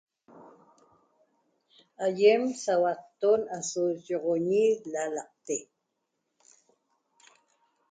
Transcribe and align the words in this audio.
Aýem 2.05 2.41
sauatton 2.63 3.41
aso 3.57 3.83
yi'oxoñi 4.05 4.63
lalaqte 4.91 5.55